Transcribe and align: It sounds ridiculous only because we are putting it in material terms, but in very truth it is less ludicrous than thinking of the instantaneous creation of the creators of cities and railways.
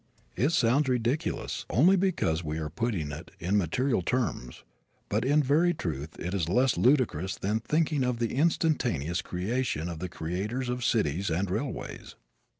It 0.35 0.49
sounds 0.51 0.89
ridiculous 0.89 1.67
only 1.69 1.95
because 1.95 2.43
we 2.43 2.57
are 2.57 2.71
putting 2.71 3.11
it 3.11 3.29
in 3.39 3.55
material 3.55 4.01
terms, 4.01 4.63
but 5.09 5.23
in 5.23 5.43
very 5.43 5.75
truth 5.75 6.17
it 6.19 6.33
is 6.33 6.49
less 6.49 6.75
ludicrous 6.75 7.35
than 7.35 7.59
thinking 7.59 8.03
of 8.03 8.17
the 8.17 8.33
instantaneous 8.33 9.21
creation 9.21 9.87
of 9.87 9.99
the 9.99 10.09
creators 10.09 10.69
of 10.69 10.83
cities 10.83 11.29
and 11.29 11.51
railways. 11.51 12.15